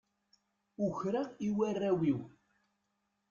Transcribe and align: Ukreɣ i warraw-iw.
Ukreɣ 0.85 1.27
i 1.47 1.49
warraw-iw. 1.55 2.19